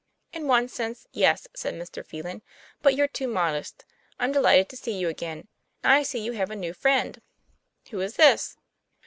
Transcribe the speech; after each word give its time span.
"In 0.33 0.47
one 0.47 0.67
sense, 0.67 1.05
yes, 1.11 1.47
"said 1.55 1.75
Mr. 1.75 2.03
Phelan; 2.03 2.41
'but 2.81 2.95
you're 2.95 3.07
too 3.07 3.27
modest. 3.27 3.85
I'm 4.17 4.31
delighted 4.31 4.67
to 4.69 4.75
see 4.75 4.97
you 4.97 5.09
again. 5.09 5.47
And 5.83 5.93
I 5.93 6.01
see 6.01 6.17
you 6.17 6.31
have 6.31 6.49
a 6.49 6.55
new 6.55 6.73
friend. 6.73 7.21
Who 7.91 7.99
is 8.01 8.15
this?" 8.15 8.57